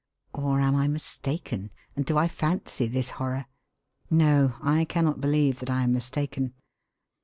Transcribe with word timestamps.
(Or 0.33 0.59
am 0.59 0.73
I 0.75 0.87
mistaken, 0.87 1.69
and 1.95 2.07
do 2.07 2.17
I 2.17 2.27
fancy 2.27 2.87
this 2.87 3.11
horror? 3.21 3.45
No; 4.09 4.55
I 4.59 4.83
cannot 4.83 5.21
believe 5.21 5.59
that 5.59 5.69
I 5.69 5.83
am 5.83 5.93
mistaken.) 5.93 6.55